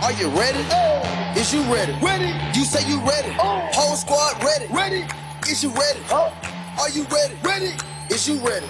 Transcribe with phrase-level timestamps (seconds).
[0.00, 0.64] Are you ready?
[0.70, 1.02] Oh.
[1.34, 1.92] Is you ready?
[2.00, 2.32] Ready.
[2.54, 3.32] You say you ready.
[3.74, 4.66] Whole squad ready.
[4.72, 5.04] Ready.
[5.50, 5.98] Is you ready?
[6.12, 6.32] Oh.
[6.78, 7.34] Are you ready?
[7.42, 7.72] Ready.
[8.08, 8.64] Is you ready?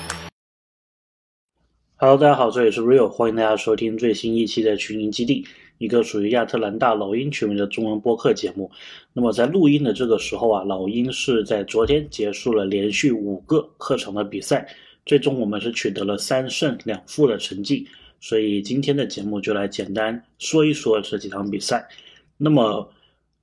[1.97, 5.47] Hello，大家好，这里是 Real，欢迎大家收听最新一期的群英基地，
[5.77, 8.71] 一个属于亚特兰大老鹰球迷的中文播客节目。
[9.13, 14.67] 那么在录音的这个时候啊，老鹰是在昨天结束了连续五个客场的比赛，
[15.05, 17.87] 最终我们是取得了三胜两负的成绩。
[18.21, 21.89] 所以今天的节目就来简单说一说这几场比赛。
[22.37, 22.91] 那么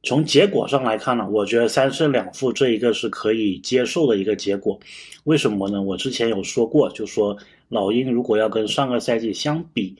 [0.03, 4.79] 从结果上来看呢，我觉得三胜两负这一个是可以接受的一个结果。
[5.23, 5.81] 为什么呢？
[5.81, 7.37] 我之前有说过，就说。
[7.69, 9.95] 老鹰如果要跟上个赛季相比，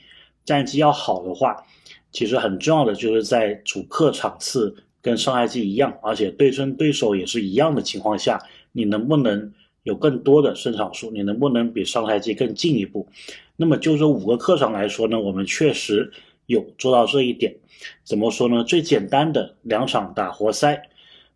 [0.45, 1.65] 战绩要好的话，
[2.11, 8.39] 其实很重要的就是在主客场次跟上赛季一样，而且对阵对手也是一样的情况下，
[8.71, 9.51] 你能不能
[9.85, 11.09] 有更多的胜场数？
[11.11, 13.07] 你能不能比上赛季更进一步？
[13.55, 16.11] 那么就这五个客场来说呢，我们确实
[16.47, 17.55] 有做到这一点。
[18.03, 18.61] 怎么说呢？
[18.65, 20.77] 最简单的两场打活塞，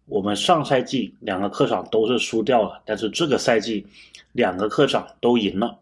[0.05, 3.85] 我们上赛季两个客场都是输掉了，但是这个赛季。
[4.33, 5.75] 两个客场都赢了，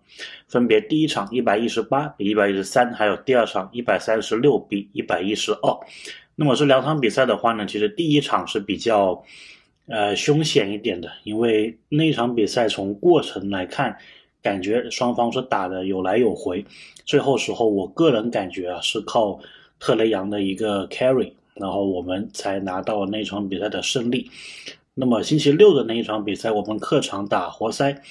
[0.48, 5.78] 分别第一场一百一十八比一百一十三，还有第二场一百三十六比一百一十二。
[6.34, 9.22] 那么这两场比赛的话呢，其实第一场是比较
[9.88, 13.98] 呃凶险一点的，因为那场比赛从过程来看，
[14.42, 16.66] 感觉双方是打的有来有回，
[17.06, 19.40] 最后时候我个人感觉啊是靠
[19.80, 24.30] 特雷杨的一个 carry，然后我们才拿到那场比赛的胜利。
[24.94, 28.02] 那么星期六的那一场比赛，我们客场打活塞。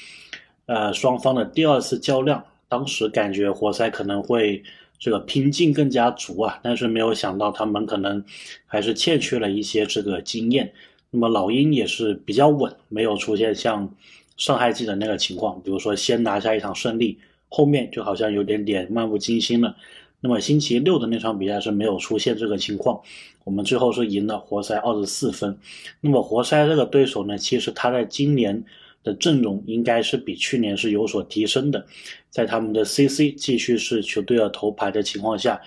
[0.67, 4.63] 呃，双方的第二次较量，当时感觉活塞可能会
[4.99, 8.25] 这个拼劲更加足啊，但是没有想到他们可能
[8.67, 10.73] 还是欠缺了一些这个经验。
[11.11, 13.95] 那么老鹰也是比较稳，没有出现像
[14.37, 17.19] 上赛季的那个情况，比如说先拿下一场胜利，
[17.49, 19.77] 后面就好像有点点漫不经心了。
[20.21, 23.01] 那么星期六的那场比赛是没有出现这个情况，
[23.45, 25.59] 我们最后是赢了活塞二十四分。
[26.01, 28.65] 那么活塞这个对手呢，其实他在今年。
[29.07, 31.87] 的阵容应该是比去年是有所提升的，
[32.29, 35.61] 在他们的 CC 继续是球队的头牌的情况下，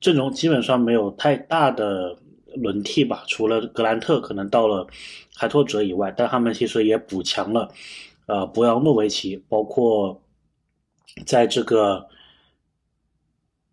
[0.00, 2.16] 阵容基本上没有太大的
[2.56, 4.86] 轮替吧，除了格兰特可能到了
[5.34, 7.72] 海拓者以外，但他们其实也补强了，
[8.26, 10.22] 呃，博扬诺维奇，包括
[11.26, 12.06] 在这个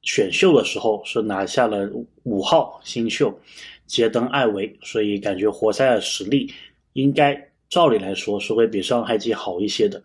[0.01, 1.89] 选秀的时候是拿下了
[2.23, 3.39] 五号新秀
[3.85, 6.53] 杰登艾维，所以感觉活塞的实力
[6.93, 7.47] 应该。
[7.71, 10.03] 照理来说是会比上赛季好一些的，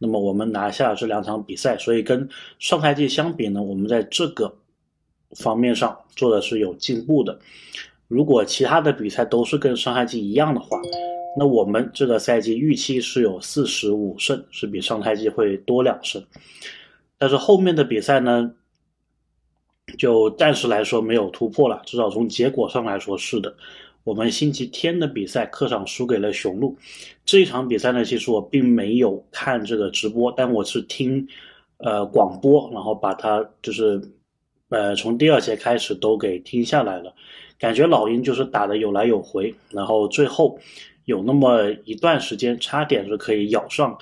[0.00, 4.52] 那么我们拿下这两场比赛，所以跟上赛季相比呢，我们在这个
[5.36, 7.38] 方面上做的是有进步的。
[8.08, 10.78] 如果其他的比赛都是跟上赛季一样的话，
[11.36, 16.22] 那我们这个赛季预期是有四十五胜，是比上赛季会多两胜。
[17.18, 18.52] 但是后面的比赛呢，
[19.98, 23.54] 就暂时来说没有突破了，至少从结果上来说是的。
[24.04, 26.76] 我们星期天的比赛客场输给了雄鹿，
[27.24, 31.26] 这一场比赛呢，其实我并没有看这个直播，但我是听，
[31.78, 33.98] 呃广播，然后把它就是，
[34.68, 37.14] 呃从第二节开始都给听下来了，
[37.64, 40.58] 感觉老鹰就是打的有来有回，然后最后
[41.06, 43.96] 有那么一段时间差点是可以咬上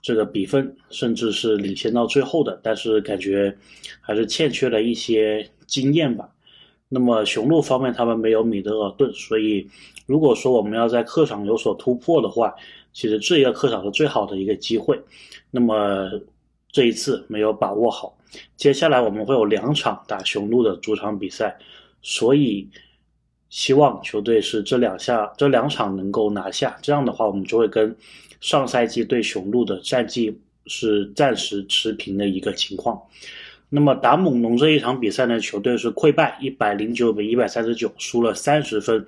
[0.00, 3.54] 这个比分，甚至是领先到最后的，但是感觉
[4.00, 6.26] 还是欠缺了一些经验吧。
[6.88, 9.68] 那么雄鹿方面，他们没有米德尔顿，所以
[10.06, 12.54] 如果说我们要在客场有所突破的话，
[12.94, 14.98] 其实这一个客场是最好的一个机会。
[15.50, 16.08] 那么
[16.72, 18.16] 这一次没有把握好，
[18.56, 21.54] 接下来我们会有两场打雄鹿的主场比赛，
[22.00, 22.66] 所以
[23.50, 27.94] 希望球队是这两下这两场能够拿下，这样的话我们就会跟
[28.40, 33.00] 上赛季对雄鹿的战绩是暂时持平的一个情况。
[33.70, 39.04] 那么打猛龙这一场比赛呢，球队是溃败，一百零九比一百三十九，输了三十分。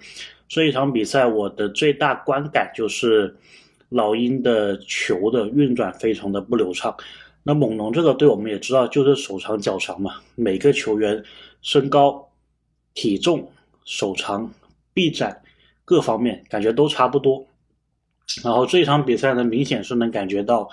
[0.48, 3.36] 这一场比赛我的最大观感就是
[3.88, 6.96] 老鹰的球的运转非常的不流畅。
[7.42, 11.22] 那猛龙这个队我们也知道，就是手长脚长嘛，每个球员
[11.62, 12.28] 身高、
[12.94, 13.48] 体重、
[13.86, 14.52] 手长、
[14.92, 15.40] 臂展
[15.86, 17.46] 各方面感觉都差不多。
[18.44, 20.68] 然后这一场比赛呢，明显是能感觉到。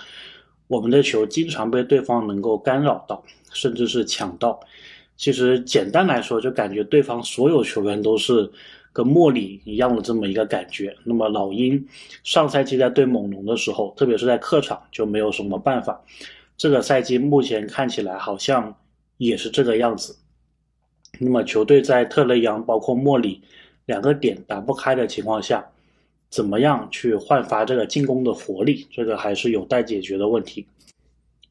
[0.66, 3.22] 我们的球经常被对方能够干扰到，
[3.52, 4.58] 甚至是抢到。
[5.14, 8.50] 其实简单来说，就感觉对方所有球员都是
[8.90, 10.96] 跟莫里一样的这么一个感觉。
[11.04, 11.86] 那么老鹰
[12.24, 16.02] 上赛季在对猛龙的时候，特别是在客场就没有什么办法。
[16.56, 18.74] 这个赛季目前看起来好像
[19.18, 20.16] 也是这个样子。
[21.18, 23.40] 那么球队在特雷杨包括莫里
[23.86, 25.66] 两个点打不开的情况下。
[26.30, 28.88] 怎么样去焕发这个进攻的活力？
[28.90, 30.66] 这个还是有待解决的问题。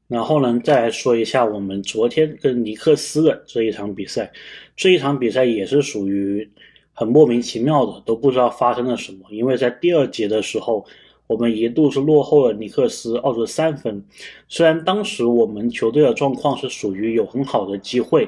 [0.10, 4.30] 然后呢，再来说一下我们昨天跟尼克斯的这一场比赛，
[4.76, 6.50] 这一场比赛也是属于
[6.92, 9.20] 很莫名其妙的，都不知道发生了什么。
[9.30, 10.86] 因为在第二节的时候，
[11.28, 14.04] 我们一度是落后了尼克斯二十三分，
[14.50, 18.28] 虽然当时我们球队的状况是属于有很好的机会，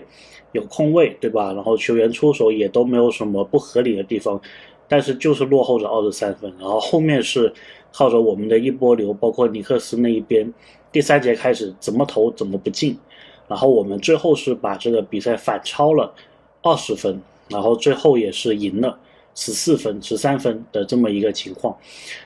[0.56, 1.54] 有空位，对吧？
[1.54, 4.42] 然后球员出手也都没有什么不合理的地方，
[4.88, 7.54] 但是就是落后着二十三分，然后后面是
[7.92, 10.52] 靠着我们的一波流，包括尼克斯那一边。
[10.92, 12.98] 第三节开始怎么投怎么不进，
[13.50, 16.14] 然后我们最后是把这个比赛反超了
[16.62, 18.98] 二十分，然后最后也是赢了
[19.34, 21.76] 十四分、十三分的这么一个情况。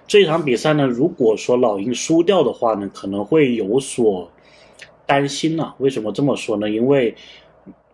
[0.08, 4.30] 这一场比赛呢，如果说老鹰输掉的话呢，可能会有所
[5.08, 5.74] 担心呢。
[5.80, 6.70] 为什么这么说呢？
[6.70, 7.16] 因为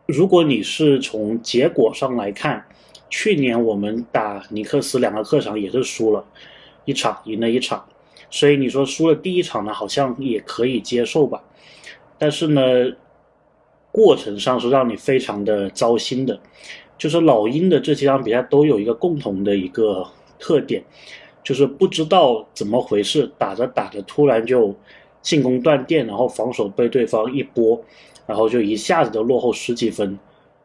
[0.05, 2.65] 如果你是从结果上来看，
[3.09, 6.23] 去年我们打尼克斯两个客场也是输了
[6.85, 7.85] 一场，赢了一场。
[8.29, 11.41] 所以你说输了第一场呢，好像也可以接受吧，
[12.17, 12.61] 但是呢，
[13.91, 16.39] 过程上是让你非常的糟心的。
[16.97, 20.05] 就是老鹰的这几场比赛都有一个共同的一个
[20.39, 20.83] 特点，
[21.43, 24.75] 就是不知道怎么回事，打着打着突然就
[25.21, 27.83] 进攻断电，然后防守被对方一波，
[28.25, 30.17] 然后就一下子就落后十几分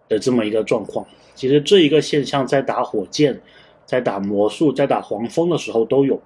[0.09, 1.07] 的这么一个状况。
[1.35, 3.41] 其实这一个现象在打火箭、
[3.87, 6.21] 在打魔术、在打黄蜂的时候都有。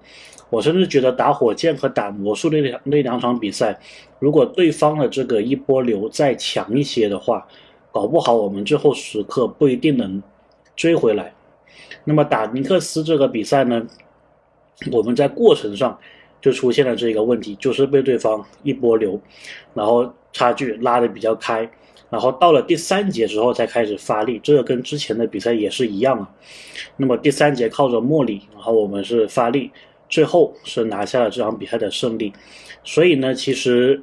[0.49, 3.79] 我甚至觉得打火箭和打魔术那两那两场比赛，
[4.19, 7.47] 如果对方的这个一波流再强一些的话，
[7.91, 10.21] 搞不好我们最后时刻不一定能
[10.75, 11.33] 追回来。
[12.03, 13.85] 那么打尼克斯这个比赛呢，
[14.91, 15.97] 我们在过程上
[16.41, 19.19] 就出现了这个问题，就是被对方一波流，
[19.73, 21.69] 然后差距拉的比较开，
[22.09, 26.29] 然后到了第三节之后才开始发力，这个跟之前的比赛也是一样啊。
[26.97, 29.71] 那么第三节靠着莫里，然后我们是发力。
[30.07, 32.31] 最后是拿下了这场比赛的胜利，
[32.83, 33.99] 所以呢，其实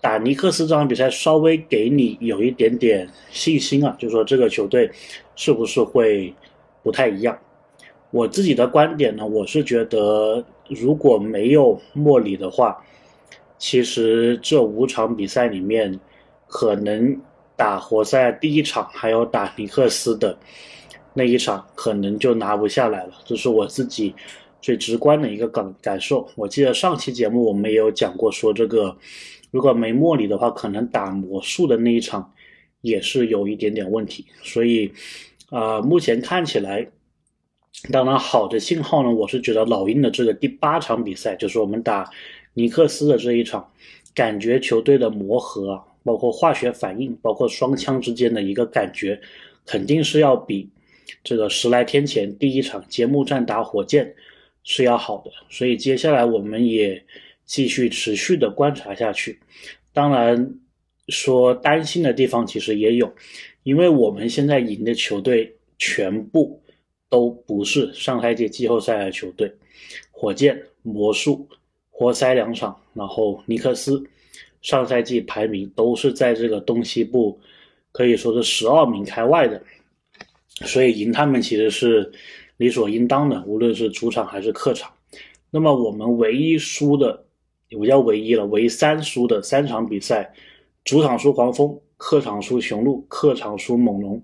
[0.00, 4.88] 打尼克斯这场比赛稍微给你有一点点信心啊，就说这个球队
[5.34, 6.32] 是不是会
[6.84, 7.36] 不太一样。
[8.12, 12.82] 我自己的观点呢，我是觉得如果没有莫里的话，
[13.58, 16.00] 其实这五场比赛里面，
[16.46, 17.20] 可能
[17.56, 20.38] 打活塞第一场还有打尼克斯的
[21.14, 23.12] 那一场，可能就拿不下来了。
[23.24, 24.14] 这是我自己。
[24.62, 28.94] 最直观的一个感感受，我记得上期节目我们也有讲过，说这个
[29.50, 32.30] 如果没莫里的话，可能打魔术的那一场
[32.82, 34.26] 也是有一点点问题。
[34.42, 34.92] 所以，
[35.48, 36.86] 啊，目前看起来，
[37.90, 42.10] 当然好的信号呢，我是觉得老鹰的这个第八场比赛，就是我们打
[42.54, 43.70] 尼克斯的这一场，
[44.14, 49.20] 感觉球队的磨合，包括化学反应，包括双枪之间的一个感觉，
[49.64, 50.68] 肯定是要比
[51.24, 54.14] 这个十来天前第一场揭幕战打火箭。
[54.62, 57.02] 是要好的，所以接下来我们也
[57.46, 59.40] 继续持续的观察下去。
[59.94, 60.54] 当然，
[61.08, 63.10] 说担心的地方其实也有，
[63.62, 66.62] 因为我们现在赢的球队全部
[67.10, 69.52] 都不是上赛季季后赛的球队，
[70.10, 71.46] 火箭、魔术、
[71.90, 74.02] 活塞两场，然后尼克斯，
[74.62, 77.38] 上赛季排名都是在这个东西部，
[77.92, 79.62] 可以说是十二名开外的，
[80.64, 82.10] 所以赢他们其实是。
[82.60, 84.92] 理所应当的，无论是主场还是客场。
[85.50, 87.24] 那么我们唯一输的，
[87.70, 90.30] 也不叫唯一了，唯三输的三场比赛，
[90.84, 94.22] 主场输黄蜂，客场输雄鹿，客场输猛龙，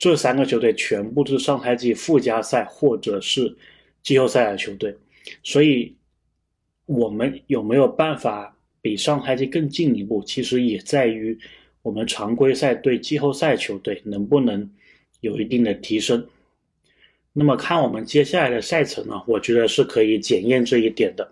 [0.00, 3.54] 这三个球队全部是上赛季附加赛或者是
[4.02, 4.96] 季后赛的球队。
[5.44, 5.94] 所以，
[6.86, 11.38] 我们有没有办法比上赛季更进一步，其实也在于
[11.82, 14.68] 我们常规赛对季后赛球队能不能
[15.20, 16.26] 有一定的提升。
[17.34, 21.30] 那么看我们接下来的赛程呢，我觉得是可以检验这一点的。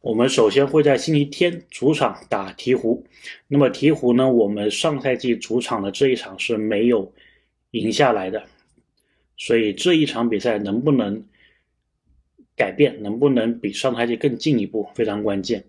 [0.00, 3.00] 我们首先会在星期天主场打鹈鹕，
[3.46, 7.12] 那么鹈鹕呢，我们上赛季主场的这一场是没有
[7.72, 8.42] 赢下来的，
[9.36, 11.22] 所以这一场比赛能不能
[12.56, 15.62] 改变，能不能比上赛季更进一步，非常关键。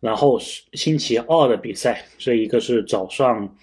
[0.00, 0.40] 然后
[0.72, 3.54] 星期二的比赛，这一个是早上。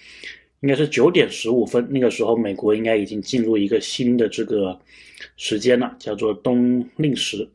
[0.61, 4.77] 应该是九点十五分，那个时候美国应该已经进入一个新的这个
[5.35, 7.47] 时间了，叫做冬令时，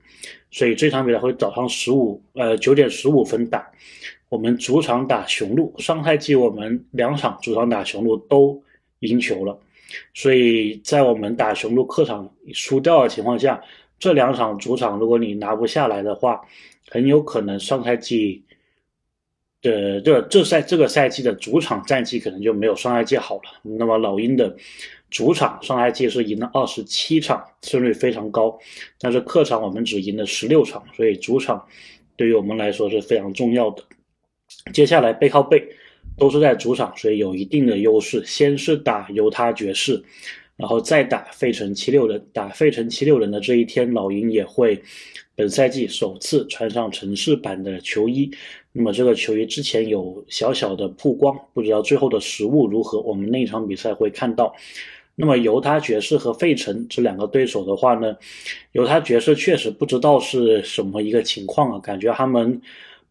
[0.53, 3.69] 所以这场比赛会早上十五呃九点十五分打。
[4.29, 8.63] 我们主场打雄鹿，上赛季我们两场主场打雄鹿都
[9.01, 9.59] 赢球了，
[10.15, 13.63] 所以在我们打雄鹿客场输掉的情况下，
[13.99, 16.41] 这两场主场如果你拿不下来的话，
[16.89, 18.43] 很有可能上赛季。
[19.63, 23.43] 的这这赛这个赛季的主场战绩可能就没有上赛季好了。
[23.63, 24.53] 那么老鹰的
[25.09, 28.59] 主场上赛季是赢了二十七场，胜率非常高，
[28.99, 31.65] 但是客场我们只赢了十六场，所以主场
[32.17, 33.85] 对于我们来说是非常重要的。
[34.73, 35.62] 接下来背靠背
[36.17, 38.23] 都是在主场，所以有一定的优势。
[38.25, 40.03] 先是打犹他爵士，
[40.57, 42.25] 然后再打费城七六人。
[42.33, 44.81] 打费城七六人的这一天，老鹰也会
[45.35, 48.31] 本赛季首次穿上城市版的球衣。
[48.73, 53.01] 那么这个球衣之前有小小的曝光，不知道最后的实物如何。
[53.01, 54.55] 我们那场比赛会看到。
[55.15, 58.17] 那么犹他爵士和费城这两个对手的话呢，
[58.73, 62.59] 犹他爵士确实不知道是什么一个情况啊，感觉他们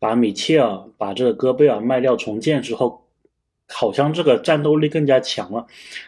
[0.01, 3.05] 把米切尔、把这个戈贝尔卖掉重建之后，
[3.67, 5.67] 好像这个战斗力更加强了。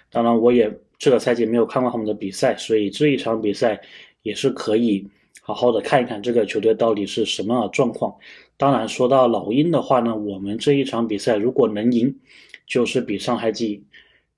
[0.10, 3.80] 当然，我也这个赛季没有看过他们的比赛，所以这一场比赛
[4.24, 5.08] 也是可以
[5.44, 8.16] 好好的看一看这个球队到底是什么状况。
[8.58, 12.16] 当然，说到老鹰的话呢，我们这一场比赛如果能赢，
[12.66, 13.84] 就是比上赛季。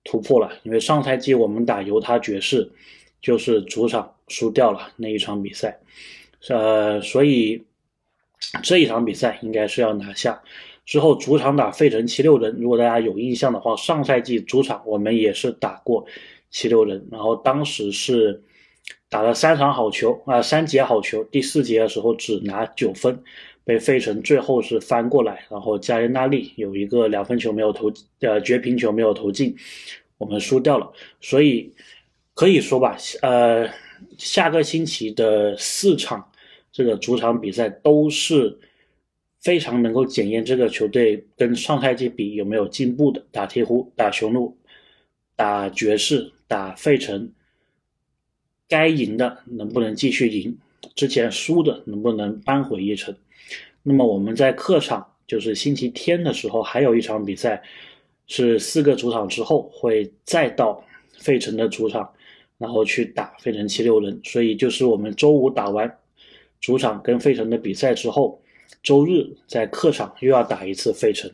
[0.08, 2.72] 突破了，因为上赛季我们打犹他爵士，
[3.24, 5.80] 就是主场输掉了那一场比赛，
[6.48, 7.64] 呃，所以
[8.64, 10.42] 这一场比赛应该是要拿下。
[10.86, 16.06] 之后主场打费城七六人，如果大家有印象的话，上赛季主场我们也是打过
[16.52, 18.44] 七六人，然后当时是
[19.10, 23.24] 打了三场好球啊，三节好球，第四节的时候只拿九分。
[23.64, 29.56] 被费城最后是翻过来，然后加里纳利有一个两分球没有投，呃，绝平球没有投进，
[30.20, 30.88] 我们输掉了。
[31.20, 31.74] 所以
[32.36, 33.68] 可以说吧，呃，
[34.20, 36.30] 下个星期的四场
[36.76, 38.60] 这个主场比赛都是
[39.40, 43.26] 非常能够检验这个球队跟上赛季比有没有进步的。
[43.32, 44.58] 打鹈鹕、打雄鹿、
[45.38, 47.32] 打爵士、打费城，
[48.68, 50.58] 该赢的能不能继续赢？
[50.96, 53.16] 之前输的能不能扳回一城？
[53.82, 57.64] 那么我们在客场，就是星期天的时候，还有一场比赛，
[58.28, 60.84] 是四个主场之后会再到
[61.20, 62.12] 费城的主场，
[62.58, 64.20] 然后去打费城七六人。
[64.26, 65.98] 所以就是我们周五打完
[66.66, 68.42] 主场跟费城的比赛之后，
[68.82, 71.30] 周日在客场又要打一次费城，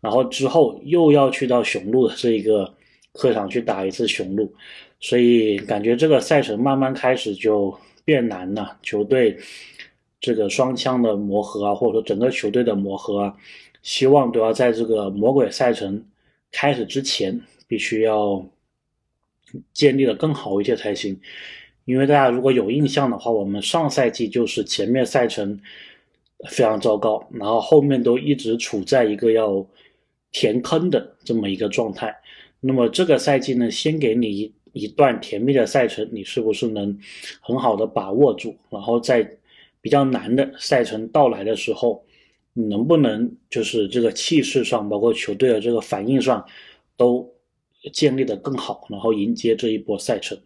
[0.00, 2.74] 然后之后又要去到雄鹿的这一个
[3.12, 4.52] 客场去打一次雄鹿，
[4.98, 7.72] 所以感觉这个赛程慢慢开始就
[8.04, 9.38] 变难了，球队。
[10.20, 13.36] 这个双枪的磨合啊，或者说整个球队的磨合啊，
[13.82, 16.04] 希望都要在这个魔鬼赛程
[16.50, 18.44] 开始之前，必须要
[19.72, 21.20] 建立的更好一些才行。
[21.84, 25.60] 因为大家如果有印象的话，我们上赛季就是前面赛程
[26.48, 29.66] 非常糟糕，然后后面都一直处在一个要
[30.32, 32.14] 填坑的这么一个状态。
[32.60, 36.98] 那么这个赛季呢，先给你一一段甜蜜的赛程，你是不是能
[37.40, 39.38] 很好的把握住，然后在。
[39.84, 42.02] 比较难的赛程到来的时候，
[42.54, 46.42] 你能不能就是这个气势上，包括球队的这个反应上，
[46.96, 47.30] 都
[47.92, 50.38] 建立的更好，然后迎接这一波赛程？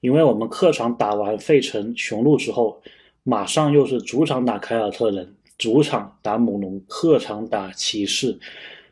[0.00, 2.80] 因为我们客场打完费城、雄鹿之后，
[3.22, 8.38] 马上又是主场打凯尔特人，主场打猛龙，客场打骑士，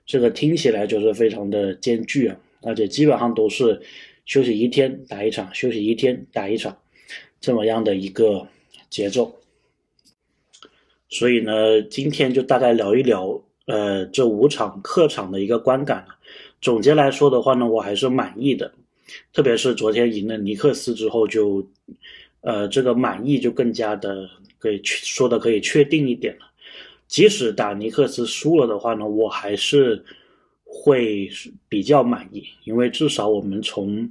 [0.05, 2.37] 这个听起来就是非常的艰巨啊！
[2.63, 3.81] 而且基本上都是
[4.27, 6.77] 休息一天打一场，休息一天打一场，
[7.41, 8.47] 这么样的一个
[8.91, 9.37] 节奏。
[11.11, 16.05] 所以呢，今天就大概聊一聊，呃，这五场客场的一个观感。
[16.61, 18.73] 总结来说的话呢，我还是满意的，
[19.33, 21.67] 特别是昨天赢了尼克斯之后，就，
[22.41, 26.47] 呃，这个满意就更加的可以说的可以确定一点了。
[27.07, 30.05] 即使打尼克斯输了的话呢，我还是
[30.65, 31.31] 会
[31.69, 34.11] 比较满意，因为至少我们从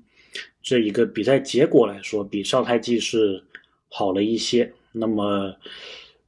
[0.62, 3.44] 这一个比赛结果来说，比上赛季是
[3.90, 4.74] 好了一些。
[4.92, 5.56] 那么。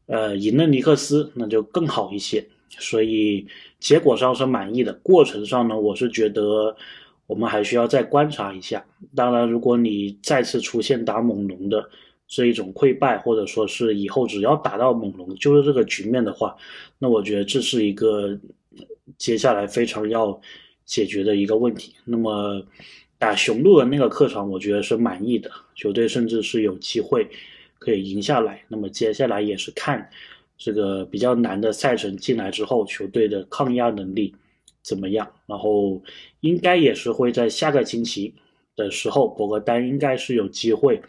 [0.08, 2.46] 呃，赢了尼克斯那就更好一些，
[2.78, 3.44] 所以
[3.80, 4.94] 结果上是满意的。
[5.02, 6.78] 过程上呢，我是觉得
[7.28, 8.86] 我们还需要再观察一下。
[9.16, 11.90] 当然，如果你再次出现打猛龙的
[12.28, 16.56] 这一种溃败，或者说是以后只要打到猛龙就是这个局面的话，
[17.00, 18.38] 那我觉得这是一个
[19.18, 20.40] 接下来非常要
[20.86, 21.96] 解决的一个问题。
[22.04, 22.66] 那么
[23.18, 27.28] 打雄鹿的那个客场，我觉得是满意的，球队甚至是有机会。
[27.78, 30.10] 可以赢下来，那么接下来也是看
[30.58, 34.34] 这个比较难的赛程进来之后，球队的抗压能力
[34.86, 35.30] 怎么样。
[35.48, 36.02] 然后
[36.42, 38.34] 应该也是会在下个星期
[38.76, 41.02] 的时候，博格丹应该是有机会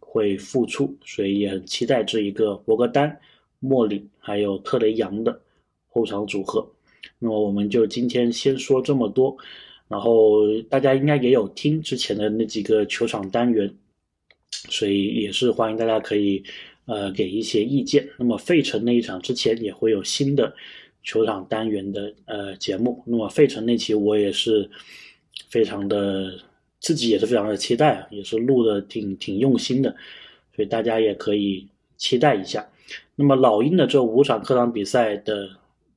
[0.00, 3.18] 会复出，所以也很期待这一个博格丹、
[3.60, 5.40] 莫里还有特雷杨的
[5.88, 6.68] 后场组合。
[7.18, 9.36] 那么我们就今天先说这么多，
[9.86, 13.72] 然后大家应该也有听之前的那几个球场单元。
[14.68, 16.40] 所以也是欢迎大家可以，
[16.84, 18.08] 呃，给一些意见。
[18.16, 20.54] 那么费城那一场之前也会有新的
[21.02, 23.02] 球场单元的呃节目。
[23.06, 24.68] 那么费城那期我也是
[25.48, 26.32] 非常的
[26.80, 29.94] 自己也是非常的期待啊，也是录的挺挺用心的，
[30.54, 32.68] 所以大家也可以期待一下。
[33.14, 35.48] 那么老鹰的这五场客场比赛的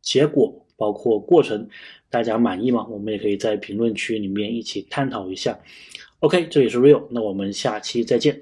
[0.01, 1.67] 结果包括过程。
[2.07, 2.87] 大家满意吗？
[2.89, 5.59] 我们也可以在评论区里面一起探讨一下。
[6.19, 8.41] OK，这里是 Real，那我们下期再见。